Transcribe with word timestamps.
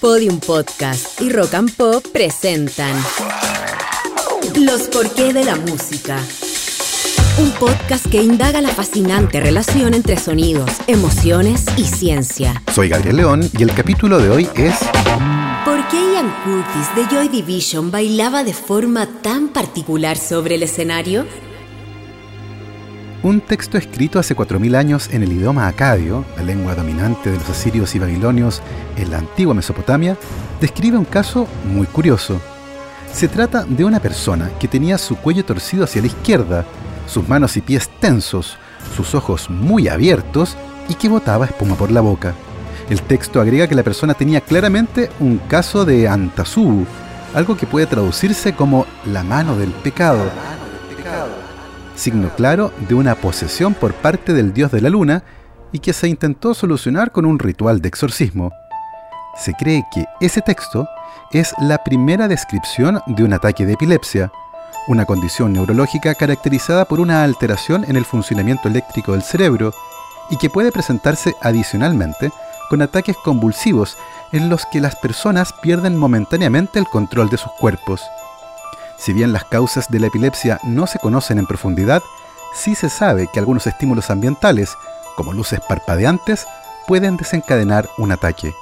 Podium 0.00 0.40
Podcast 0.40 1.20
y 1.20 1.28
Rock 1.28 1.52
and 1.52 1.76
Pop 1.76 2.02
presentan 2.10 2.96
Los 4.58 4.88
porqué 4.88 5.34
de 5.34 5.44
la 5.44 5.56
música. 5.56 6.18
Un 7.38 7.50
podcast 7.52 8.06
que 8.06 8.22
indaga 8.22 8.62
la 8.62 8.70
fascinante 8.70 9.40
relación 9.40 9.92
entre 9.92 10.16
sonidos, 10.16 10.70
emociones 10.86 11.66
y 11.76 11.84
ciencia. 11.84 12.62
Soy 12.72 12.88
Gabriel 12.88 13.16
León 13.16 13.50
y 13.58 13.62
el 13.62 13.74
capítulo 13.74 14.18
de 14.18 14.30
hoy 14.30 14.48
es 14.54 14.74
¿Por 15.66 15.86
qué 15.88 15.98
Ian 16.14 16.34
Curtis 16.44 16.94
de 16.96 17.14
Joy 17.14 17.28
Division 17.28 17.90
bailaba 17.90 18.42
de 18.42 18.54
forma 18.54 19.06
tan 19.20 19.48
particular 19.48 20.16
sobre 20.16 20.54
el 20.54 20.62
escenario? 20.62 21.26
Un 23.22 23.42
texto 23.42 23.76
escrito 23.76 24.18
hace 24.18 24.34
4.000 24.34 24.74
años 24.76 25.10
en 25.12 25.22
el 25.22 25.32
idioma 25.32 25.68
acadio, 25.68 26.24
la 26.38 26.42
lengua 26.42 26.74
dominante 26.74 27.30
de 27.30 27.36
los 27.36 27.50
asirios 27.50 27.94
y 27.94 27.98
babilonios 27.98 28.62
en 28.96 29.10
la 29.10 29.18
antigua 29.18 29.52
Mesopotamia, 29.52 30.16
describe 30.58 30.96
un 30.96 31.04
caso 31.04 31.46
muy 31.64 31.86
curioso. 31.86 32.40
Se 33.12 33.28
trata 33.28 33.64
de 33.64 33.84
una 33.84 34.00
persona 34.00 34.50
que 34.58 34.68
tenía 34.68 34.96
su 34.96 35.16
cuello 35.16 35.44
torcido 35.44 35.84
hacia 35.84 36.00
la 36.00 36.06
izquierda, 36.06 36.64
sus 37.06 37.28
manos 37.28 37.58
y 37.58 37.60
pies 37.60 37.90
tensos, 38.00 38.56
sus 38.96 39.14
ojos 39.14 39.50
muy 39.50 39.88
abiertos 39.88 40.56
y 40.88 40.94
que 40.94 41.10
botaba 41.10 41.44
espuma 41.44 41.74
por 41.74 41.90
la 41.90 42.00
boca. 42.00 42.32
El 42.88 43.02
texto 43.02 43.38
agrega 43.38 43.66
que 43.66 43.74
la 43.74 43.82
persona 43.82 44.14
tenía 44.14 44.40
claramente 44.40 45.10
un 45.20 45.36
caso 45.36 45.84
de 45.84 46.08
Antasú, 46.08 46.86
algo 47.34 47.54
que 47.54 47.66
puede 47.66 47.84
traducirse 47.84 48.54
como 48.54 48.86
la 49.04 49.22
mano 49.22 49.58
del 49.58 49.72
pecado 49.72 50.24
signo 52.00 52.30
claro 52.34 52.72
de 52.88 52.94
una 52.94 53.14
posesión 53.14 53.74
por 53.74 53.92
parte 53.92 54.32
del 54.32 54.54
dios 54.54 54.72
de 54.72 54.80
la 54.80 54.88
luna 54.88 55.22
y 55.70 55.80
que 55.80 55.92
se 55.92 56.08
intentó 56.08 56.54
solucionar 56.54 57.12
con 57.12 57.26
un 57.26 57.38
ritual 57.38 57.80
de 57.80 57.88
exorcismo. 57.88 58.52
Se 59.36 59.52
cree 59.52 59.84
que 59.92 60.06
ese 60.20 60.40
texto 60.40 60.88
es 61.30 61.54
la 61.60 61.84
primera 61.84 62.26
descripción 62.26 63.00
de 63.06 63.22
un 63.22 63.34
ataque 63.34 63.66
de 63.66 63.74
epilepsia, 63.74 64.32
una 64.88 65.04
condición 65.04 65.52
neurológica 65.52 66.14
caracterizada 66.14 66.86
por 66.86 67.00
una 67.00 67.22
alteración 67.22 67.84
en 67.84 67.96
el 67.96 68.06
funcionamiento 68.06 68.68
eléctrico 68.68 69.12
del 69.12 69.22
cerebro 69.22 69.72
y 70.30 70.38
que 70.38 70.50
puede 70.50 70.72
presentarse 70.72 71.36
adicionalmente 71.42 72.32
con 72.70 72.80
ataques 72.80 73.16
convulsivos 73.18 73.98
en 74.32 74.48
los 74.48 74.64
que 74.64 74.80
las 74.80 74.96
personas 74.96 75.52
pierden 75.52 75.96
momentáneamente 75.96 76.78
el 76.78 76.86
control 76.86 77.28
de 77.28 77.36
sus 77.36 77.52
cuerpos. 77.52 78.00
Si 79.00 79.14
bien 79.14 79.32
las 79.32 79.44
causas 79.44 79.88
de 79.88 79.98
la 79.98 80.08
epilepsia 80.08 80.60
no 80.62 80.86
se 80.86 80.98
conocen 80.98 81.38
en 81.38 81.46
profundidad, 81.46 82.02
sí 82.52 82.74
se 82.74 82.90
sabe 82.90 83.28
que 83.32 83.38
algunos 83.38 83.66
estímulos 83.66 84.10
ambientales, 84.10 84.76
como 85.16 85.32
luces 85.32 85.58
parpadeantes, 85.66 86.46
pueden 86.86 87.16
desencadenar 87.16 87.88
un 87.96 88.12
ataque. 88.12 88.52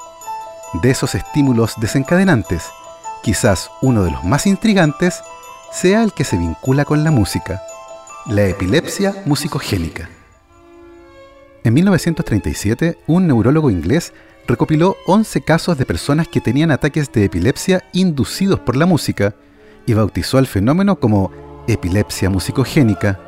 De 0.74 0.90
esos 0.90 1.16
estímulos 1.16 1.74
desencadenantes, 1.80 2.66
quizás 3.20 3.72
uno 3.82 4.04
de 4.04 4.12
los 4.12 4.22
más 4.22 4.46
intrigantes 4.46 5.22
sea 5.72 6.04
el 6.04 6.12
que 6.12 6.22
se 6.22 6.36
vincula 6.36 6.84
con 6.84 7.02
la 7.02 7.10
música, 7.10 7.60
la 8.26 8.44
epilepsia 8.44 9.16
musicogénica. 9.26 10.08
En 11.64 11.74
1937, 11.74 12.96
un 13.08 13.26
neurólogo 13.26 13.70
inglés 13.72 14.12
recopiló 14.46 14.96
11 15.06 15.40
casos 15.40 15.76
de 15.78 15.84
personas 15.84 16.28
que 16.28 16.40
tenían 16.40 16.70
ataques 16.70 17.10
de 17.10 17.24
epilepsia 17.24 17.82
inducidos 17.92 18.60
por 18.60 18.76
la 18.76 18.86
música 18.86 19.34
y 19.88 19.94
bautizó 19.94 20.38
al 20.38 20.46
fenómeno 20.46 20.96
como 20.96 21.32
epilepsia 21.66 22.30
musicogénica. 22.30 23.18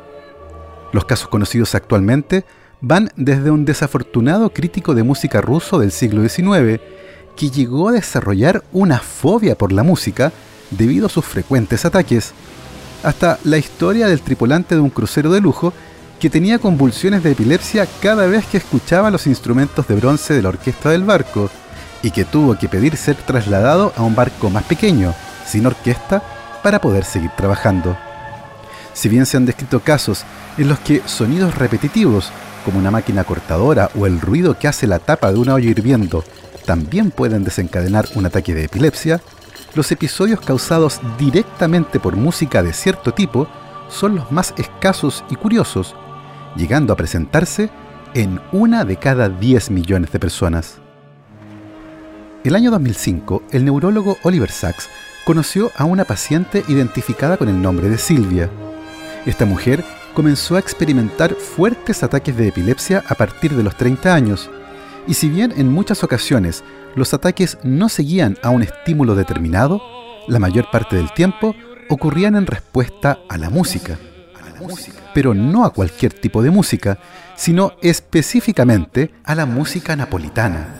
Los 0.93 1.05
casos 1.05 1.27
conocidos 1.27 1.73
actualmente 1.75 2.45
van 2.81 3.09
desde 3.15 3.51
un 3.51 3.65
desafortunado 3.65 4.51
crítico 4.51 4.93
de 4.93 5.03
música 5.03 5.41
ruso 5.41 5.79
del 5.79 5.91
siglo 5.91 6.27
XIX 6.27 6.81
que 7.35 7.49
llegó 7.49 7.89
a 7.89 7.93
desarrollar 7.93 8.63
una 8.71 8.99
fobia 8.99 9.57
por 9.57 9.71
la 9.71 9.83
música 9.83 10.31
debido 10.71 11.07
a 11.07 11.09
sus 11.09 11.25
frecuentes 11.25 11.85
ataques, 11.85 12.33
hasta 13.03 13.39
la 13.43 13.57
historia 13.57 14.07
del 14.07 14.21
tripulante 14.21 14.75
de 14.75 14.81
un 14.81 14.89
crucero 14.89 15.31
de 15.31 15.41
lujo 15.41 15.73
que 16.19 16.29
tenía 16.29 16.59
convulsiones 16.59 17.23
de 17.23 17.31
epilepsia 17.31 17.87
cada 18.01 18.27
vez 18.27 18.45
que 18.45 18.57
escuchaba 18.57 19.09
los 19.09 19.25
instrumentos 19.25 19.87
de 19.87 19.95
bronce 19.95 20.33
de 20.33 20.41
la 20.43 20.49
orquesta 20.49 20.91
del 20.91 21.03
barco 21.03 21.49
y 22.03 22.11
que 22.11 22.25
tuvo 22.25 22.57
que 22.57 22.69
pedir 22.69 22.95
ser 22.97 23.15
trasladado 23.15 23.93
a 23.95 24.03
un 24.03 24.13
barco 24.15 24.49
más 24.49 24.63
pequeño, 24.63 25.13
sin 25.45 25.65
orquesta, 25.65 26.21
para 26.63 26.79
poder 26.79 27.05
seguir 27.05 27.31
trabajando. 27.31 27.97
Si 28.93 29.09
bien 29.09 29.25
se 29.25 29.37
han 29.37 29.45
descrito 29.45 29.79
casos 29.79 30.23
en 30.57 30.69
los 30.69 30.79
que 30.79 31.01
sonidos 31.05 31.55
repetitivos, 31.55 32.31
como 32.65 32.79
una 32.79 32.91
máquina 32.91 33.23
cortadora 33.23 33.89
o 33.97 34.05
el 34.05 34.21
ruido 34.21 34.57
que 34.57 34.67
hace 34.67 34.87
la 34.87 34.99
tapa 34.99 35.31
de 35.31 35.39
una 35.39 35.55
olla 35.55 35.69
hirviendo, 35.69 36.23
también 36.65 37.11
pueden 37.11 37.43
desencadenar 37.43 38.07
un 38.15 38.25
ataque 38.25 38.53
de 38.53 38.65
epilepsia, 38.65 39.21
los 39.73 39.91
episodios 39.91 40.41
causados 40.41 40.99
directamente 41.17 41.99
por 41.99 42.15
música 42.15 42.61
de 42.61 42.73
cierto 42.73 43.13
tipo 43.13 43.47
son 43.89 44.15
los 44.15 44.31
más 44.31 44.53
escasos 44.57 45.23
y 45.29 45.35
curiosos, 45.35 45.95
llegando 46.55 46.93
a 46.93 46.97
presentarse 46.97 47.69
en 48.13 48.41
una 48.51 48.83
de 48.83 48.97
cada 48.97 49.29
10 49.29 49.71
millones 49.71 50.11
de 50.11 50.19
personas. 50.19 50.77
El 52.43 52.55
año 52.55 52.71
2005, 52.71 53.43
el 53.51 53.65
neurólogo 53.65 54.17
Oliver 54.23 54.51
Sacks 54.51 54.89
conoció 55.23 55.71
a 55.75 55.85
una 55.85 56.05
paciente 56.05 56.63
identificada 56.67 57.37
con 57.37 57.49
el 57.49 57.61
nombre 57.61 57.89
de 57.89 57.97
Silvia. 57.97 58.49
Esta 59.25 59.45
mujer 59.45 59.83
comenzó 60.13 60.55
a 60.55 60.59
experimentar 60.59 61.35
fuertes 61.35 62.03
ataques 62.03 62.35
de 62.35 62.47
epilepsia 62.47 63.03
a 63.07 63.15
partir 63.15 63.55
de 63.55 63.63
los 63.63 63.75
30 63.77 64.13
años, 64.13 64.49
y 65.07 65.13
si 65.13 65.29
bien 65.29 65.53
en 65.55 65.71
muchas 65.71 66.03
ocasiones 66.03 66.63
los 66.95 67.13
ataques 67.13 67.57
no 67.63 67.89
seguían 67.89 68.37
a 68.43 68.49
un 68.49 68.63
estímulo 68.63 69.15
determinado, 69.15 69.81
la 70.27 70.39
mayor 70.39 70.69
parte 70.71 70.95
del 70.95 71.13
tiempo 71.13 71.55
ocurrían 71.89 72.35
en 72.35 72.47
respuesta 72.47 73.19
a 73.29 73.37
la 73.37 73.49
música. 73.49 73.97
Pero 75.13 75.33
no 75.33 75.65
a 75.65 75.73
cualquier 75.73 76.13
tipo 76.13 76.43
de 76.43 76.51
música, 76.51 76.99
sino 77.35 77.73
específicamente 77.81 79.11
a 79.23 79.35
la 79.35 79.45
música 79.45 79.95
napolitana. 79.95 80.79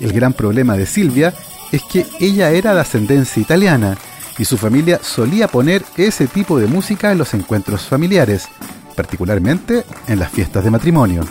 El 0.00 0.12
gran 0.12 0.32
problema 0.32 0.76
de 0.76 0.86
Silvia 0.86 1.32
es 1.74 1.82
que 1.82 2.06
ella 2.20 2.50
era 2.50 2.72
de 2.72 2.80
ascendencia 2.80 3.42
italiana 3.42 3.96
y 4.38 4.44
su 4.44 4.56
familia 4.56 5.00
solía 5.02 5.48
poner 5.48 5.84
ese 5.96 6.28
tipo 6.28 6.58
de 6.60 6.68
música 6.68 7.10
en 7.10 7.18
los 7.18 7.34
encuentros 7.34 7.82
familiares, 7.82 8.48
particularmente 8.94 9.84
en 10.06 10.20
las 10.20 10.30
fiestas 10.30 10.62
de 10.62 10.70
matrimonio. 10.70 11.24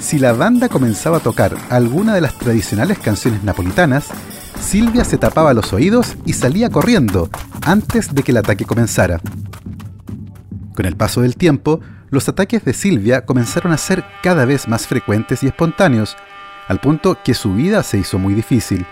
Si 0.00 0.18
la 0.18 0.32
banda 0.32 0.70
comenzaba 0.70 1.18
a 1.18 1.22
tocar 1.22 1.54
alguna 1.68 2.14
de 2.14 2.22
las 2.22 2.34
tradicionales 2.38 2.98
canciones 2.98 3.44
napolitanas, 3.44 4.06
Silvia 4.58 5.04
se 5.04 5.18
tapaba 5.18 5.52
los 5.52 5.72
oídos 5.74 6.16
y 6.24 6.32
salía 6.32 6.70
corriendo 6.70 7.28
antes 7.60 8.14
de 8.14 8.22
que 8.22 8.32
el 8.32 8.38
ataque 8.38 8.64
comenzara. 8.64 9.20
Con 10.74 10.86
el 10.86 10.96
paso 10.96 11.20
del 11.20 11.36
tiempo, 11.36 11.80
los 12.08 12.26
ataques 12.26 12.64
de 12.64 12.72
Silvia 12.72 13.26
comenzaron 13.26 13.72
a 13.72 13.78
ser 13.78 14.02
cada 14.22 14.46
vez 14.46 14.66
más 14.66 14.86
frecuentes 14.86 15.42
y 15.42 15.48
espontáneos, 15.48 16.16
al 16.68 16.80
punto 16.80 17.18
que 17.22 17.34
su 17.34 17.52
vida 17.52 17.82
se 17.82 17.98
hizo 17.98 18.18
muy 18.18 18.32
difícil. 18.32 18.86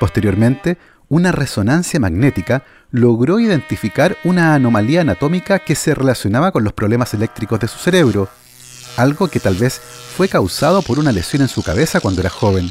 Posteriormente, 0.00 0.78
una 1.08 1.32
resonancia 1.32 2.00
magnética 2.00 2.64
logró 2.90 3.38
identificar 3.38 4.16
una 4.24 4.54
anomalía 4.54 5.02
anatómica 5.02 5.58
que 5.58 5.74
se 5.74 5.94
relacionaba 5.94 6.52
con 6.52 6.64
los 6.64 6.72
problemas 6.72 7.12
eléctricos 7.14 7.60
de 7.60 7.68
su 7.68 7.78
cerebro, 7.78 8.28
algo 8.96 9.28
que 9.28 9.40
tal 9.40 9.54
vez 9.54 9.80
fue 10.16 10.28
causado 10.28 10.82
por 10.82 10.98
una 10.98 11.12
lesión 11.12 11.42
en 11.42 11.48
su 11.48 11.62
cabeza 11.62 12.00
cuando 12.00 12.20
era 12.20 12.30
joven. 12.30 12.70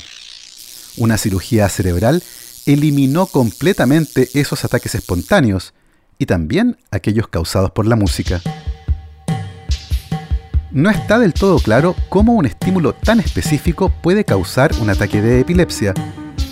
Una 0.97 1.17
cirugía 1.17 1.69
cerebral 1.69 2.23
eliminó 2.65 3.25
completamente 3.25 4.29
esos 4.33 4.63
ataques 4.65 4.95
espontáneos 4.95 5.73
y 6.17 6.25
también 6.25 6.77
aquellos 6.91 7.27
causados 7.27 7.71
por 7.71 7.87
la 7.87 7.95
música. 7.95 8.41
No 10.71 10.89
está 10.89 11.19
del 11.19 11.33
todo 11.33 11.59
claro 11.59 11.95
cómo 12.09 12.33
un 12.33 12.45
estímulo 12.45 12.93
tan 12.93 13.19
específico 13.19 13.91
puede 14.01 14.23
causar 14.23 14.71
un 14.79 14.89
ataque 14.89 15.21
de 15.21 15.41
epilepsia, 15.41 15.93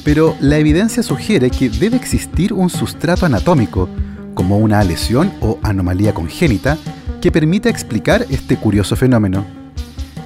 pero 0.09 0.35
la 0.39 0.57
evidencia 0.57 1.03
sugiere 1.03 1.51
que 1.51 1.69
debe 1.69 1.95
existir 1.95 2.51
un 2.51 2.71
sustrato 2.71 3.27
anatómico, 3.27 3.87
como 4.33 4.57
una 4.57 4.83
lesión 4.83 5.31
o 5.39 5.59
anomalía 5.61 6.15
congénita, 6.15 6.79
que 7.21 7.31
permita 7.31 7.69
explicar 7.69 8.25
este 8.31 8.57
curioso 8.57 8.95
fenómeno. 8.95 9.45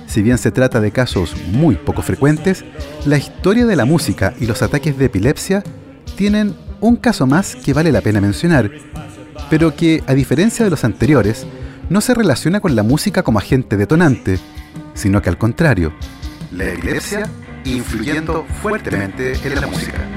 Si 0.07 0.21
bien 0.21 0.37
se 0.37 0.51
trata 0.51 0.79
de 0.79 0.91
casos 0.91 1.35
muy 1.51 1.75
poco 1.75 2.01
frecuentes, 2.01 2.63
la 3.05 3.17
historia 3.17 3.65
de 3.65 3.75
la 3.75 3.83
música 3.83 4.33
y 4.39 4.45
los 4.45 4.61
ataques 4.61 4.97
de 4.97 5.03
epilepsia 5.03 5.63
tienen 6.15 6.55
un 6.79 6.95
caso 6.95 7.27
más 7.27 7.53
que 7.53 7.73
vale 7.73 7.91
la 7.91 7.99
pena 7.99 8.21
mencionar, 8.21 8.71
pero 9.49 9.75
que, 9.75 10.01
a 10.07 10.13
diferencia 10.13 10.63
de 10.63 10.71
los 10.71 10.85
anteriores, 10.85 11.45
no 11.89 11.99
se 11.99 12.13
relaciona 12.13 12.61
con 12.61 12.77
la 12.77 12.83
música 12.83 13.21
como 13.21 13.39
agente 13.39 13.75
detonante, 13.75 14.39
sino 14.93 15.21
que 15.21 15.27
al 15.27 15.37
contrario, 15.37 15.91
la 16.53 16.69
epilepsia 16.69 17.29
influyendo 17.65 18.45
fuertemente 18.61 19.33
en 19.43 19.55
la 19.55 19.67
música. 19.67 20.07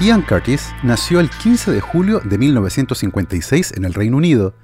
Ian 0.00 0.22
Curtis 0.22 0.70
nació 0.82 1.20
el 1.20 1.30
15 1.30 1.70
de 1.70 1.80
julio 1.80 2.20
de 2.24 2.38
1956 2.38 3.72
en 3.76 3.84
el 3.84 3.94
Reino 3.94 4.16
Unido 4.16 4.54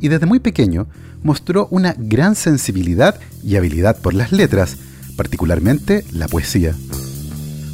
y 0.00 0.08
desde 0.08 0.26
muy 0.26 0.40
pequeño 0.40 0.88
mostró 1.22 1.68
una 1.70 1.94
gran 1.96 2.34
sensibilidad 2.34 3.20
y 3.44 3.56
habilidad 3.56 4.00
por 4.00 4.14
las 4.14 4.32
letras, 4.32 4.76
particularmente 5.16 6.04
la 6.12 6.26
poesía. 6.26 6.74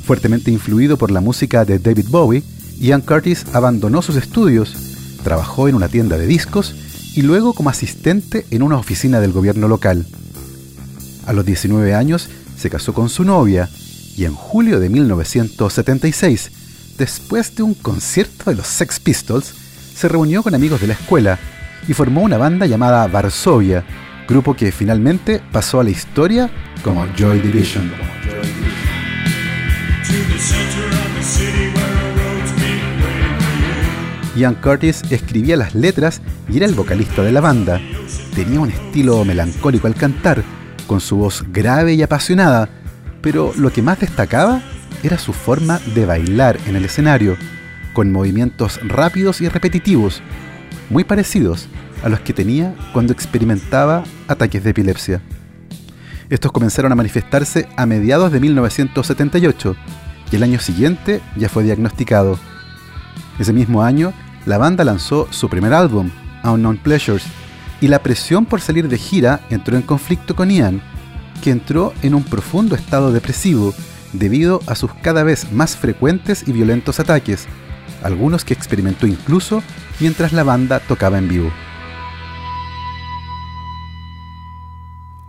Fuertemente 0.04 0.50
influido 0.50 0.98
por 0.98 1.10
la 1.10 1.22
música 1.22 1.64
de 1.64 1.78
David 1.78 2.08
Bowie, 2.10 2.42
Ian 2.78 3.00
Curtis 3.00 3.46
abandonó 3.54 4.02
sus 4.02 4.16
estudios, 4.16 4.74
trabajó 5.24 5.68
en 5.68 5.74
una 5.74 5.88
tienda 5.88 6.18
de 6.18 6.26
discos 6.26 6.74
y 7.18 7.22
luego 7.22 7.52
como 7.52 7.68
asistente 7.68 8.46
en 8.52 8.62
una 8.62 8.76
oficina 8.76 9.18
del 9.18 9.32
gobierno 9.32 9.66
local. 9.66 10.06
A 11.26 11.32
los 11.32 11.44
19 11.44 11.92
años 11.92 12.28
se 12.56 12.70
casó 12.70 12.94
con 12.94 13.08
su 13.08 13.24
novia 13.24 13.68
y 14.16 14.24
en 14.24 14.34
julio 14.34 14.78
de 14.78 14.88
1976, 14.88 16.52
después 16.96 17.56
de 17.56 17.64
un 17.64 17.74
concierto 17.74 18.50
de 18.50 18.56
los 18.56 18.68
Sex 18.68 19.00
Pistols, 19.00 19.52
se 19.96 20.06
reunió 20.06 20.44
con 20.44 20.54
amigos 20.54 20.80
de 20.80 20.86
la 20.86 20.92
escuela 20.92 21.40
y 21.88 21.92
formó 21.92 22.22
una 22.22 22.38
banda 22.38 22.66
llamada 22.66 23.04
Varsovia, 23.08 23.84
grupo 24.28 24.54
que 24.54 24.70
finalmente 24.70 25.42
pasó 25.50 25.80
a 25.80 25.84
la 25.84 25.90
historia 25.90 26.48
como 26.84 27.04
Joy 27.16 27.40
Division. 27.40 27.90
Ian 34.38 34.54
Curtis 34.54 35.02
escribía 35.10 35.56
las 35.56 35.74
letras 35.74 36.22
y 36.48 36.58
era 36.58 36.66
el 36.66 36.74
vocalista 36.74 37.22
de 37.22 37.32
la 37.32 37.40
banda. 37.40 37.80
Tenía 38.36 38.60
un 38.60 38.70
estilo 38.70 39.24
melancólico 39.24 39.88
al 39.88 39.96
cantar, 39.96 40.44
con 40.86 41.00
su 41.00 41.16
voz 41.16 41.44
grave 41.52 41.94
y 41.94 42.02
apasionada, 42.02 42.68
pero 43.20 43.52
lo 43.56 43.72
que 43.72 43.82
más 43.82 43.98
destacaba 43.98 44.62
era 45.02 45.18
su 45.18 45.32
forma 45.32 45.80
de 45.92 46.06
bailar 46.06 46.56
en 46.66 46.76
el 46.76 46.84
escenario, 46.84 47.36
con 47.92 48.12
movimientos 48.12 48.78
rápidos 48.84 49.40
y 49.40 49.48
repetitivos, 49.48 50.22
muy 50.88 51.02
parecidos 51.02 51.66
a 52.04 52.08
los 52.08 52.20
que 52.20 52.32
tenía 52.32 52.76
cuando 52.92 53.12
experimentaba 53.12 54.04
ataques 54.28 54.62
de 54.62 54.70
epilepsia. 54.70 55.20
Estos 56.30 56.52
comenzaron 56.52 56.92
a 56.92 56.94
manifestarse 56.94 57.68
a 57.76 57.86
mediados 57.86 58.30
de 58.30 58.38
1978 58.38 59.74
y 60.30 60.36
el 60.36 60.42
año 60.44 60.60
siguiente 60.60 61.20
ya 61.36 61.48
fue 61.48 61.64
diagnosticado. 61.64 62.38
Ese 63.38 63.52
mismo 63.52 63.82
año, 63.82 64.12
la 64.48 64.56
banda 64.56 64.82
lanzó 64.82 65.28
su 65.30 65.50
primer 65.50 65.74
álbum, 65.74 66.10
Unknown 66.42 66.78
Pleasures, 66.78 67.22
y 67.82 67.88
la 67.88 68.02
presión 68.02 68.46
por 68.46 68.62
salir 68.62 68.88
de 68.88 68.96
gira 68.96 69.40
entró 69.50 69.76
en 69.76 69.82
conflicto 69.82 70.34
con 70.34 70.50
Ian, 70.50 70.80
que 71.42 71.50
entró 71.50 71.92
en 72.02 72.14
un 72.14 72.24
profundo 72.24 72.74
estado 72.74 73.12
depresivo 73.12 73.74
debido 74.14 74.60
a 74.66 74.74
sus 74.74 74.92
cada 74.94 75.22
vez 75.22 75.52
más 75.52 75.76
frecuentes 75.76 76.48
y 76.48 76.52
violentos 76.52 76.98
ataques, 76.98 77.46
algunos 78.02 78.46
que 78.46 78.54
experimentó 78.54 79.06
incluso 79.06 79.62
mientras 80.00 80.32
la 80.32 80.44
banda 80.44 80.80
tocaba 80.80 81.18
en 81.18 81.28
vivo. 81.28 81.52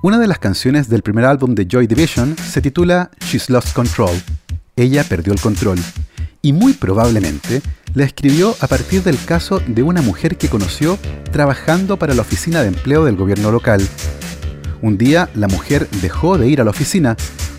Una 0.01 0.17
de 0.17 0.27
las 0.27 0.39
canciones 0.39 0.87
del 0.87 1.01
primer 1.01 1.25
álbum 1.25 1.55
de 1.55 1.67
Joy 1.69 1.87
Division 1.87 2.37
se 2.37 2.61
titula 2.61 3.11
She's 3.19 3.49
Lost 3.49 3.73
Control. 3.73 4.15
Ella 4.77 5.03
perdió 5.03 5.33
el 5.33 5.41
control. 5.41 5.77
Y 6.41 6.53
muy 6.53 6.71
probablemente 6.71 7.61
la 7.93 8.05
escribió 8.05 8.55
a 8.59 8.67
partir 8.67 9.03
del 9.03 9.17
caso 9.23 9.61
de 9.65 9.83
una 9.83 10.01
mujer 10.01 10.37
que 10.37 10.49
conoció 10.49 10.97
trabajando 11.31 11.97
para 11.97 12.13
la 12.13 12.21
oficina 12.21 12.61
de 12.61 12.67
empleo 12.67 13.05
del 13.05 13.15
gobierno 13.15 13.51
local. 13.51 13.81
Un 14.81 14.97
día 14.97 15.29
la 15.35 15.47
mujer 15.47 15.87
dejó 16.01 16.37
de 16.37 16.47
ir 16.47 16.61
a 16.61 16.63
la 16.63 16.71
oficina 16.71 17.17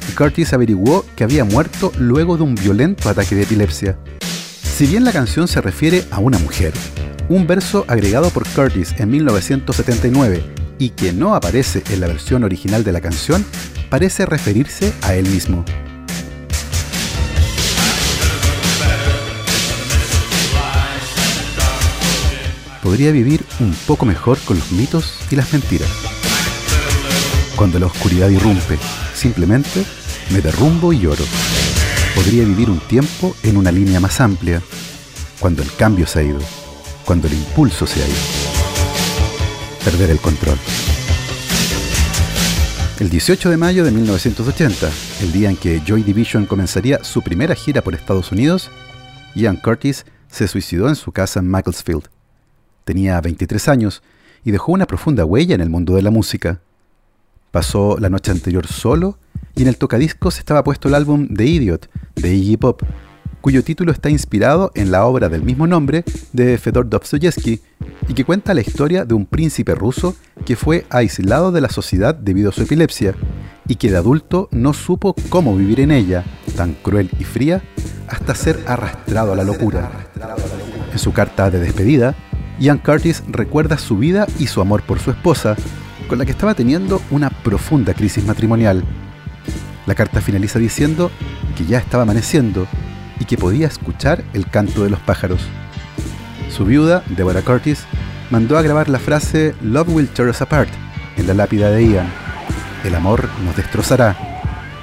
y 0.08 0.12
Curtis 0.12 0.52
averiguó 0.52 1.04
que 1.16 1.24
había 1.24 1.44
muerto 1.44 1.92
luego 1.98 2.36
de 2.36 2.44
un 2.44 2.54
violento 2.54 3.08
ataque 3.08 3.34
de 3.34 3.42
epilepsia. 3.42 3.98
Si 4.62 4.86
bien 4.86 5.04
la 5.04 5.12
canción 5.12 5.46
se 5.46 5.60
refiere 5.60 6.04
a 6.10 6.20
una 6.20 6.38
mujer, 6.38 6.72
un 7.28 7.46
verso 7.46 7.84
agregado 7.86 8.30
por 8.30 8.48
Curtis 8.48 8.94
en 8.98 9.10
1979 9.10 10.42
y 10.78 10.90
que 10.90 11.12
no 11.12 11.34
aparece 11.34 11.82
en 11.90 12.00
la 12.00 12.06
versión 12.06 12.42
original 12.44 12.82
de 12.82 12.92
la 12.92 13.00
canción, 13.00 13.44
parece 13.90 14.24
referirse 14.24 14.92
a 15.02 15.14
él 15.14 15.28
mismo. 15.28 15.64
Podría 22.90 23.12
vivir 23.12 23.44
un 23.60 23.72
poco 23.86 24.04
mejor 24.04 24.36
con 24.40 24.58
los 24.58 24.72
mitos 24.72 25.14
y 25.30 25.36
las 25.36 25.52
mentiras. 25.52 25.88
Cuando 27.54 27.78
la 27.78 27.86
oscuridad 27.86 28.28
irrumpe, 28.28 28.80
simplemente 29.14 29.84
me 30.32 30.40
derrumbo 30.40 30.92
y 30.92 30.98
lloro. 30.98 31.22
Podría 32.16 32.42
vivir 32.42 32.68
un 32.68 32.80
tiempo 32.80 33.36
en 33.44 33.58
una 33.58 33.70
línea 33.70 34.00
más 34.00 34.20
amplia, 34.20 34.60
cuando 35.38 35.62
el 35.62 35.72
cambio 35.76 36.04
se 36.04 36.18
ha 36.18 36.22
ido, 36.24 36.40
cuando 37.04 37.28
el 37.28 37.34
impulso 37.34 37.86
se 37.86 38.02
ha 38.02 38.08
ido 38.08 38.16
perder 39.84 40.10
el 40.10 40.18
control. 40.18 40.58
El 42.98 43.08
18 43.08 43.50
de 43.50 43.56
mayo 43.56 43.84
de 43.84 43.92
1980, 43.92 44.90
el 45.20 45.30
día 45.30 45.48
en 45.48 45.56
que 45.56 45.80
Joy 45.86 46.02
Division 46.02 46.44
comenzaría 46.44 47.04
su 47.04 47.22
primera 47.22 47.54
gira 47.54 47.82
por 47.82 47.94
Estados 47.94 48.32
Unidos, 48.32 48.68
Ian 49.36 49.58
Curtis 49.58 50.06
se 50.28 50.48
suicidó 50.48 50.88
en 50.88 50.96
su 50.96 51.12
casa 51.12 51.38
en 51.38 51.46
Macclesfield. 51.46 52.19
Tenía 52.90 53.20
23 53.20 53.68
años 53.68 54.02
y 54.42 54.50
dejó 54.50 54.72
una 54.72 54.84
profunda 54.84 55.24
huella 55.24 55.54
en 55.54 55.60
el 55.60 55.70
mundo 55.70 55.94
de 55.94 56.02
la 56.02 56.10
música. 56.10 56.58
Pasó 57.52 57.96
la 58.00 58.08
noche 58.10 58.32
anterior 58.32 58.66
solo 58.66 59.16
y 59.54 59.62
en 59.62 59.68
el 59.68 59.76
tocadiscos 59.76 60.38
estaba 60.38 60.64
puesto 60.64 60.88
el 60.88 60.96
álbum 60.96 61.28
The 61.32 61.46
Idiot 61.46 61.88
de 62.16 62.34
Iggy 62.34 62.56
Pop, 62.56 62.82
cuyo 63.40 63.62
título 63.62 63.92
está 63.92 64.10
inspirado 64.10 64.72
en 64.74 64.90
la 64.90 65.04
obra 65.04 65.28
del 65.28 65.44
mismo 65.44 65.68
nombre 65.68 66.02
de 66.32 66.58
Fedor 66.58 66.90
Dostoyevsky 66.90 67.60
y 68.08 68.14
que 68.14 68.24
cuenta 68.24 68.54
la 68.54 68.60
historia 68.60 69.04
de 69.04 69.14
un 69.14 69.24
príncipe 69.24 69.76
ruso 69.76 70.16
que 70.44 70.56
fue 70.56 70.84
aislado 70.90 71.52
de 71.52 71.60
la 71.60 71.68
sociedad 71.68 72.12
debido 72.12 72.48
a 72.50 72.52
su 72.52 72.62
epilepsia 72.62 73.14
y 73.68 73.76
que 73.76 73.92
de 73.92 73.98
adulto 73.98 74.48
no 74.50 74.72
supo 74.72 75.14
cómo 75.28 75.56
vivir 75.56 75.78
en 75.78 75.92
ella, 75.92 76.24
tan 76.56 76.74
cruel 76.74 77.08
y 77.20 77.22
fría, 77.22 77.62
hasta 78.08 78.34
ser 78.34 78.58
arrastrado 78.66 79.32
a 79.32 79.36
la 79.36 79.44
locura. 79.44 80.10
En 80.90 80.98
su 80.98 81.12
carta 81.12 81.52
de 81.52 81.60
despedida, 81.60 82.16
Ian 82.60 82.76
Curtis 82.76 83.22
recuerda 83.26 83.78
su 83.78 83.96
vida 83.96 84.26
y 84.38 84.46
su 84.46 84.60
amor 84.60 84.82
por 84.82 85.00
su 85.00 85.10
esposa, 85.10 85.56
con 86.08 86.18
la 86.18 86.26
que 86.26 86.32
estaba 86.32 86.54
teniendo 86.54 87.00
una 87.10 87.30
profunda 87.30 87.94
crisis 87.94 88.26
matrimonial. 88.26 88.84
La 89.86 89.94
carta 89.94 90.20
finaliza 90.20 90.58
diciendo 90.58 91.10
que 91.56 91.64
ya 91.64 91.78
estaba 91.78 92.02
amaneciendo 92.02 92.66
y 93.18 93.24
que 93.24 93.38
podía 93.38 93.66
escuchar 93.66 94.22
el 94.34 94.46
canto 94.46 94.84
de 94.84 94.90
los 94.90 95.00
pájaros. 95.00 95.40
Su 96.50 96.66
viuda, 96.66 97.02
Deborah 97.08 97.40
Curtis, 97.40 97.84
mandó 98.28 98.58
a 98.58 98.62
grabar 98.62 98.90
la 98.90 98.98
frase 98.98 99.54
Love 99.62 99.88
will 99.88 100.08
tear 100.08 100.28
us 100.28 100.42
apart 100.42 100.68
en 101.16 101.26
la 101.26 101.32
lápida 101.34 101.70
de 101.70 101.86
Ian. 101.86 102.12
El 102.84 102.94
amor 102.94 103.30
nos 103.42 103.56
destrozará. 103.56 104.16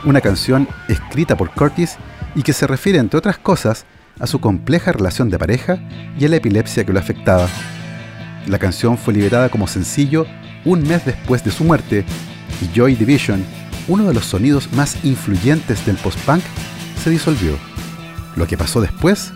Una 0.03 0.21
canción 0.21 0.67
escrita 0.87 1.37
por 1.37 1.51
Curtis 1.51 1.97
y 2.33 2.41
que 2.41 2.53
se 2.53 2.65
refiere, 2.65 2.97
entre 2.97 3.19
otras 3.19 3.37
cosas, 3.37 3.85
a 4.19 4.27
su 4.27 4.39
compleja 4.39 4.91
relación 4.91 5.29
de 5.29 5.39
pareja 5.39 5.79
y 6.19 6.25
a 6.25 6.29
la 6.29 6.37
epilepsia 6.37 6.85
que 6.85 6.93
lo 6.93 6.99
afectaba. 6.99 7.47
La 8.47 8.59
canción 8.59 8.97
fue 8.97 9.13
liberada 9.13 9.49
como 9.49 9.67
sencillo 9.67 10.25
un 10.65 10.83
mes 10.83 11.05
después 11.05 11.43
de 11.43 11.51
su 11.51 11.63
muerte 11.63 12.05
y 12.61 12.75
Joy 12.75 12.95
Division, 12.95 13.43
uno 13.87 14.05
de 14.05 14.13
los 14.13 14.25
sonidos 14.25 14.71
más 14.73 15.03
influyentes 15.03 15.85
del 15.85 15.97
post-punk, 15.97 16.43
se 17.03 17.09
disolvió. 17.09 17.53
Lo 18.35 18.47
que 18.47 18.57
pasó 18.57 18.81
después, 18.81 19.31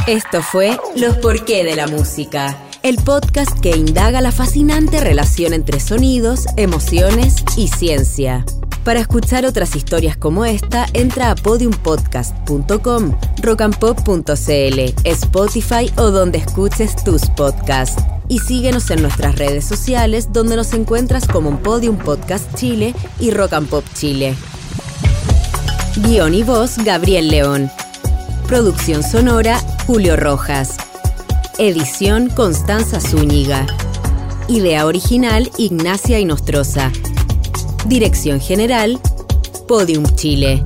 Esto 0.08 0.42
fue 0.42 0.76
Los 0.96 1.18
porqué 1.18 1.62
de 1.62 1.76
la 1.76 1.86
música, 1.86 2.56
el 2.82 2.96
podcast 2.96 3.56
que 3.60 3.76
indaga 3.76 4.20
la 4.20 4.32
fascinante 4.32 4.98
relación 4.98 5.52
entre 5.52 5.78
sonidos, 5.78 6.46
emociones 6.56 7.36
y 7.56 7.68
ciencia. 7.68 8.44
Para 8.84 9.00
escuchar 9.00 9.44
otras 9.44 9.76
historias 9.76 10.16
como 10.16 10.44
esta, 10.44 10.86
entra 10.94 11.30
a 11.30 11.34
podiumpodcast.com, 11.34 13.18
rockandpop.cl, 13.42 14.94
Spotify 15.04 15.92
o 15.96 16.10
donde 16.10 16.38
escuches 16.38 16.96
tus 17.04 17.26
podcasts. 17.30 18.02
y 18.30 18.38
síguenos 18.38 18.90
en 18.92 19.02
nuestras 19.02 19.36
redes 19.36 19.64
sociales 19.64 20.32
donde 20.32 20.54
nos 20.54 20.72
encuentras 20.72 21.26
como 21.26 21.58
Podium 21.58 21.96
Podcast 21.98 22.54
Chile 22.54 22.94
y 23.18 23.32
Rock 23.32 23.54
and 23.54 23.68
Pop 23.68 23.84
Chile. 23.92 24.36
Guión 25.96 26.34
y 26.34 26.44
voz 26.44 26.78
Gabriel 26.78 27.28
León. 27.28 27.70
Producción 28.46 29.02
sonora 29.02 29.58
Julio 29.86 30.16
Rojas. 30.16 30.76
Edición 31.58 32.28
Constanza 32.30 33.00
Zúñiga. 33.00 33.66
Idea 34.46 34.86
original 34.86 35.50
Ignacia 35.58 36.20
Inostroza. 36.20 36.92
Dirección 37.86 38.40
general 38.40 39.00
Podium 39.66 40.04
Chile. 40.14 40.62